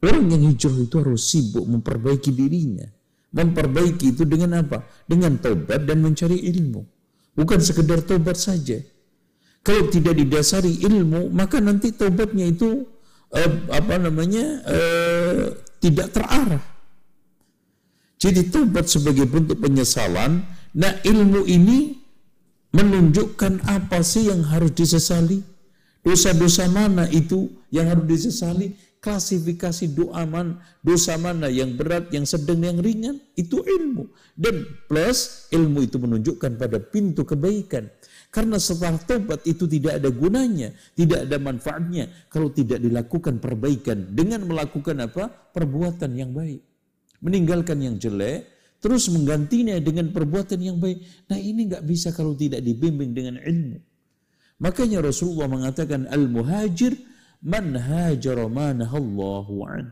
Orang 0.00 0.32
yang 0.32 0.48
hijrah 0.48 0.80
itu 0.80 0.96
harus 0.96 1.22
sibuk 1.28 1.64
memperbaiki 1.68 2.32
dirinya. 2.32 2.88
Memperbaiki 3.30 4.16
itu 4.16 4.24
dengan 4.24 4.64
apa? 4.64 4.82
Dengan 5.04 5.36
tobat 5.36 5.84
dan 5.84 6.00
mencari 6.00 6.40
ilmu. 6.50 6.82
Bukan 7.36 7.60
sekedar 7.60 8.02
tobat 8.02 8.40
saja. 8.40 8.80
Kalau 9.60 9.92
tidak 9.92 10.16
didasari 10.16 10.80
ilmu, 10.88 11.28
maka 11.30 11.60
nanti 11.60 11.92
tobatnya 11.92 12.48
itu 12.48 12.88
uh, 13.36 13.50
apa 13.70 14.00
namanya 14.00 14.64
uh, 14.64 15.52
tidak 15.84 16.16
terarah. 16.16 16.64
Jadi 18.20 18.48
tobat 18.48 18.88
sebagai 18.88 19.28
bentuk 19.28 19.60
penyesalan. 19.60 20.44
Nah 20.76 20.92
ilmu 21.04 21.44
ini 21.44 22.00
menunjukkan 22.72 23.68
apa 23.68 24.00
sih 24.00 24.32
yang 24.32 24.48
harus 24.48 24.72
disesali. 24.72 25.44
Dosa-dosa 26.00 26.64
mana 26.72 27.04
itu 27.12 27.52
yang 27.68 27.92
harus 27.92 28.08
disesali? 28.08 28.72
Klasifikasi 29.00 29.96
doa 29.96 30.28
man, 30.28 30.60
dosa 30.84 31.16
mana 31.16 31.48
yang 31.48 31.74
berat, 31.74 32.12
yang 32.12 32.28
sedang, 32.28 32.60
yang 32.60 32.76
ringan, 32.76 33.16
itu 33.32 33.64
ilmu. 33.64 34.12
Dan 34.36 34.68
plus 34.86 35.48
ilmu 35.48 35.88
itu 35.88 35.96
menunjukkan 35.96 36.60
pada 36.60 36.78
pintu 36.78 37.24
kebaikan. 37.24 37.88
Karena 38.30 38.62
setelah 38.62 39.00
tobat 39.02 39.42
itu 39.42 39.66
tidak 39.66 39.98
ada 39.98 40.12
gunanya, 40.12 40.70
tidak 40.94 41.26
ada 41.26 41.36
manfaatnya 41.42 42.06
kalau 42.30 42.52
tidak 42.54 42.78
dilakukan 42.78 43.42
perbaikan 43.42 44.14
dengan 44.14 44.46
melakukan 44.46 45.02
apa? 45.02 45.50
perbuatan 45.50 46.14
yang 46.14 46.30
baik. 46.30 46.62
Meninggalkan 47.26 47.82
yang 47.82 47.98
jelek, 47.98 48.46
terus 48.78 49.10
menggantinya 49.10 49.74
dengan 49.82 50.14
perbuatan 50.14 50.62
yang 50.62 50.78
baik. 50.78 51.26
Nah 51.26 51.42
ini 51.42 51.66
nggak 51.66 51.82
bisa 51.82 52.14
kalau 52.14 52.38
tidak 52.38 52.62
dibimbing 52.62 53.10
dengan 53.10 53.42
ilmu. 53.42 53.82
Makanya 54.60 55.02
Rasulullah 55.02 55.48
mengatakan 55.48 56.06
al-muhajir 56.06 56.94
man 57.40 57.76
an. 57.76 59.84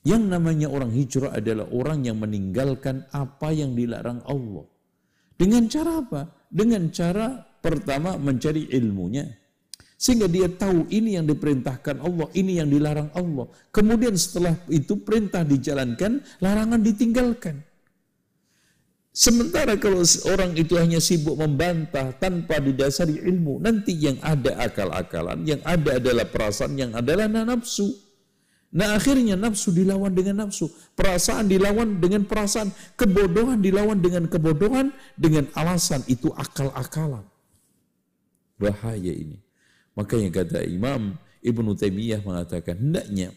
Yang 0.00 0.22
namanya 0.32 0.72
orang 0.72 0.96
hijrah 0.96 1.36
adalah 1.36 1.68
orang 1.68 2.08
yang 2.08 2.16
meninggalkan 2.16 3.04
apa 3.12 3.52
yang 3.52 3.76
dilarang 3.76 4.24
Allah. 4.24 4.64
Dengan 5.36 5.68
cara 5.68 6.00
apa? 6.00 6.22
Dengan 6.48 6.88
cara 6.88 7.36
pertama 7.60 8.16
mencari 8.16 8.72
ilmunya. 8.72 9.28
Sehingga 10.00 10.32
dia 10.32 10.48
tahu 10.48 10.88
ini 10.88 11.20
yang 11.20 11.28
diperintahkan 11.28 12.00
Allah, 12.00 12.32
ini 12.32 12.56
yang 12.56 12.72
dilarang 12.72 13.12
Allah. 13.12 13.52
Kemudian 13.68 14.16
setelah 14.16 14.56
itu 14.72 14.96
perintah 15.04 15.44
dijalankan, 15.44 16.24
larangan 16.40 16.80
ditinggalkan. 16.80 17.60
Sementara 19.20 19.76
kalau 19.76 20.00
orang 20.32 20.56
itu 20.56 20.80
hanya 20.80 20.96
sibuk 20.96 21.36
membantah 21.36 22.08
tanpa 22.16 22.56
didasari 22.56 23.20
ilmu, 23.28 23.60
nanti 23.60 23.92
yang 23.92 24.16
ada 24.24 24.56
akal-akalan, 24.64 25.44
yang 25.44 25.60
ada 25.60 26.00
adalah 26.00 26.24
perasaan, 26.24 26.72
yang 26.80 26.96
adalah 26.96 27.28
nafsu. 27.28 27.92
Nah 28.72 28.96
akhirnya 28.96 29.36
nafsu 29.36 29.76
dilawan 29.76 30.16
dengan 30.16 30.48
nafsu, 30.48 30.72
perasaan 30.96 31.52
dilawan 31.52 32.00
dengan 32.00 32.24
perasaan, 32.24 32.72
kebodohan 32.96 33.60
dilawan 33.60 34.00
dengan 34.00 34.24
kebodohan, 34.24 34.88
dengan 35.20 35.52
alasan 35.52 36.00
itu 36.08 36.32
akal-akalan. 36.32 37.28
Bahaya 38.56 39.12
ini. 39.12 39.36
Makanya 40.00 40.32
kata 40.32 40.64
Imam 40.64 41.20
Ibnu 41.44 41.76
Taimiyah 41.76 42.24
mengatakan, 42.24 42.80
hendaknya 42.80 43.36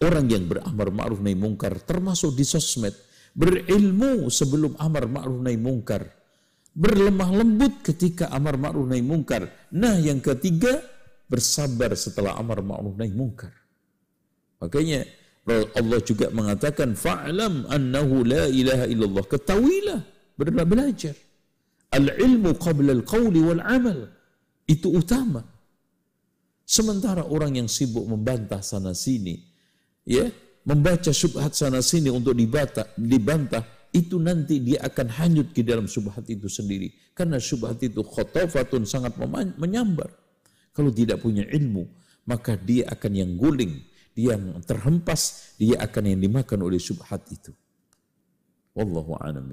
orang 0.00 0.32
yang 0.32 0.48
beramar 0.48 0.88
ma'ruf 0.88 1.20
nahi 1.20 1.36
mungkar 1.36 1.76
termasuk 1.84 2.32
di 2.32 2.48
sosmed 2.48 2.96
berilmu 3.36 4.32
sebelum 4.32 4.80
amar 4.80 5.04
ma'ruf 5.04 5.44
nahi 5.44 5.60
mungkar, 5.60 6.08
berlemah 6.72 7.30
lembut 7.36 7.84
ketika 7.84 8.32
amar 8.32 8.56
ma'ruf 8.56 8.88
nahi 8.88 9.04
mungkar. 9.04 9.44
Nah, 9.76 10.00
yang 10.00 10.24
ketiga, 10.24 10.80
bersabar 11.28 11.92
setelah 11.92 12.40
amar 12.40 12.64
ma'ruf 12.64 12.96
nahi 12.96 13.12
mungkar. 13.12 13.52
Makanya 14.56 15.04
Allah 15.76 16.00
juga 16.00 16.32
mengatakan 16.32 16.96
fa'lam 16.96 17.68
annahu 17.68 18.24
la 18.24 18.48
ilaha 18.48 18.88
illallah. 18.88 19.24
Ketahuilah, 19.28 20.00
belajar. 20.40 21.14
Al-ilmu 21.92 22.56
qabla 22.56 22.96
al-qawli 22.96 23.40
wal 23.44 23.62
amal. 23.62 24.10
Itu 24.66 24.96
utama. 24.96 25.44
Sementara 26.66 27.22
orang 27.22 27.62
yang 27.62 27.68
sibuk 27.70 28.02
membantah 28.10 28.58
sana 28.58 28.90
sini, 28.90 29.38
ya, 30.02 30.26
membaca 30.66 31.14
subhat 31.14 31.54
sana 31.54 31.78
sini 31.78 32.10
untuk 32.10 32.34
dibata, 32.34 32.90
dibantah, 32.98 33.62
itu 33.94 34.18
nanti 34.18 34.60
dia 34.60 34.82
akan 34.84 35.08
hanyut 35.08 35.54
ke 35.54 35.62
dalam 35.62 35.86
subhat 35.86 36.26
itu 36.28 36.50
sendiri. 36.50 36.92
Karena 37.16 37.40
subhat 37.40 37.80
itu 37.80 38.02
khotofatun 38.02 38.84
sangat 38.84 39.16
menyambar. 39.56 40.10
Kalau 40.76 40.92
tidak 40.92 41.24
punya 41.24 41.48
ilmu, 41.48 41.88
maka 42.28 42.58
dia 42.58 42.90
akan 42.92 43.12
yang 43.16 43.32
guling, 43.40 43.80
dia 44.12 44.36
yang 44.36 44.60
terhempas, 44.60 45.54
dia 45.56 45.80
akan 45.80 46.12
yang 46.12 46.20
dimakan 46.20 46.68
oleh 46.68 46.76
subhat 46.76 47.24
itu. 47.32 47.54
Wallahu 48.76 49.16
a'lam. 49.16 49.48